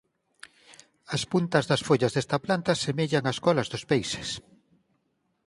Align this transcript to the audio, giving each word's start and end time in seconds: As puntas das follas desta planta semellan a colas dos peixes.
As 1.15 1.21
puntas 1.31 1.65
das 1.71 1.81
follas 1.87 2.13
desta 2.13 2.37
planta 2.45 2.79
semellan 2.85 3.23
a 3.31 3.33
colas 3.45 3.67
dos 3.73 3.83
peixes. 3.91 4.29